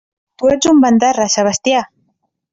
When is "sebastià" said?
1.35-1.85